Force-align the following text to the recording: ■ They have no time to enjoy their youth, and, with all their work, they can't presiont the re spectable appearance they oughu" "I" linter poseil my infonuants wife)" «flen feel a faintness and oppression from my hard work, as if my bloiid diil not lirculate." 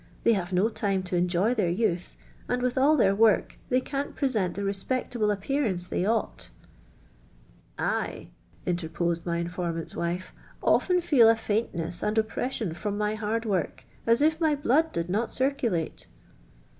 ■ 0.01 0.03
They 0.23 0.33
have 0.33 0.51
no 0.51 0.67
time 0.67 1.03
to 1.03 1.15
enjoy 1.15 1.53
their 1.53 1.69
youth, 1.69 2.17
and, 2.49 2.63
with 2.63 2.75
all 2.75 2.97
their 2.97 3.13
work, 3.13 3.59
they 3.69 3.79
can't 3.79 4.15
presiont 4.15 4.55
the 4.55 4.63
re 4.63 4.71
spectable 4.73 5.31
appearance 5.31 5.87
they 5.87 6.01
oughu" 6.01 6.49
"I" 7.77 8.29
linter 8.65 8.89
poseil 8.89 9.23
my 9.27 9.43
infonuants 9.43 9.95
wife)" 9.95 10.33
«flen 10.63 11.01
feel 11.01 11.29
a 11.29 11.35
faintness 11.35 12.01
and 12.01 12.17
oppression 12.17 12.73
from 12.73 12.97
my 12.97 13.13
hard 13.13 13.45
work, 13.45 13.85
as 14.07 14.23
if 14.23 14.41
my 14.41 14.55
bloiid 14.55 14.91
diil 14.93 15.07
not 15.07 15.29
lirculate." 15.29 16.07